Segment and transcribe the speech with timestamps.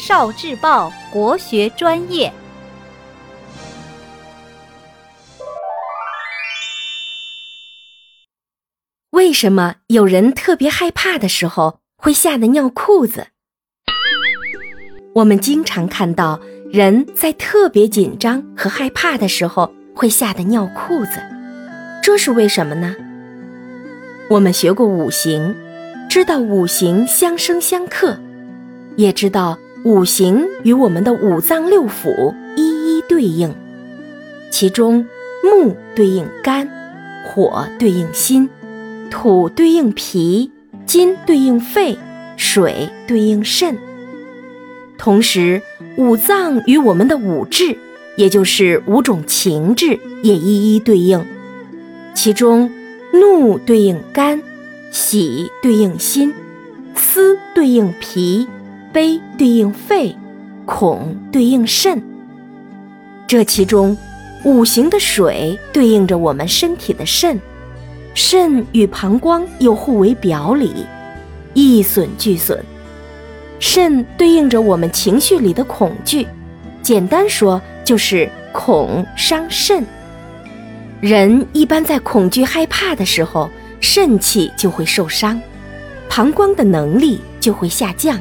[0.00, 2.32] 少智报国学专业。
[9.10, 13.26] 为什么有人特别害怕的时候会吓得尿裤子？
[15.14, 16.40] 我们经常看到
[16.72, 21.20] 人在特别紧张和害怕的时候会吓得尿裤子，
[22.02, 22.96] 这是为什么呢？
[24.30, 25.54] 我们学过五行，
[26.08, 28.18] 知道五行相生相克，
[28.96, 33.54] 也知道五行与我们的五脏六腑一一对应，
[34.50, 35.06] 其中
[35.42, 36.68] 木对应肝，
[37.24, 38.48] 火对应心。
[39.10, 40.52] 土对应脾，
[40.86, 41.98] 金对应肺，
[42.36, 43.76] 水对应肾。
[44.98, 45.62] 同时，
[45.96, 47.76] 五脏与我们的五志，
[48.16, 51.24] 也就是五种情志，也一一对应。
[52.14, 52.70] 其中，
[53.12, 54.42] 怒对应肝，
[54.92, 56.32] 喜对应心，
[56.94, 58.46] 思对应脾，
[58.92, 60.16] 悲对应肺，
[60.66, 62.02] 恐对应肾。
[63.26, 63.96] 这其中，
[64.44, 67.40] 五行的水对应着我们身体的肾。
[68.12, 70.84] 肾与膀胱又互为表里，
[71.54, 72.58] 一损俱损。
[73.60, 76.26] 肾对应着我们情绪里的恐惧，
[76.82, 79.86] 简单说就是恐伤肾。
[81.00, 83.48] 人一般在恐惧害怕的时候，
[83.80, 85.40] 肾气就会受伤，
[86.08, 88.18] 膀胱的能力就会下降，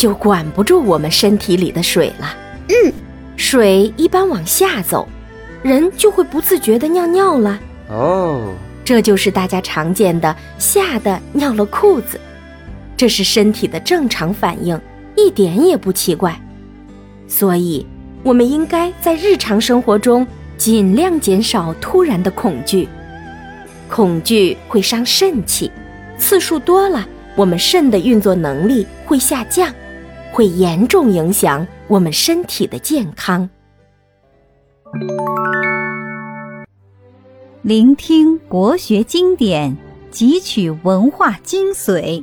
[0.00, 2.34] 就管不住我们身体里的水了。
[2.68, 2.90] 嗯，
[3.36, 5.06] 水一般往下走，
[5.62, 7.60] 人就会不自觉的尿尿了。
[7.90, 8.54] 哦。
[8.82, 12.18] 这就是大家常见的吓得尿了裤子，
[12.96, 14.80] 这是身体的正常反应，
[15.16, 16.34] 一点也不奇怪。
[17.28, 17.86] 所以，
[18.22, 22.88] 我们应该在日常生活中尽量减少突然的恐惧。
[23.86, 25.70] 恐惧会伤肾气，
[26.16, 27.06] 次数多了，
[27.36, 29.70] 我们肾的运作能力会下降，
[30.32, 33.48] 会严重影响我们身体的健康。
[37.62, 39.76] 聆听国学经典，
[40.10, 42.22] 汲取文化精髓，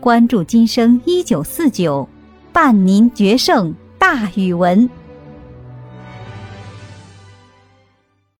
[0.00, 2.08] 关注今生一九四九，
[2.52, 4.88] 伴您决胜大语文。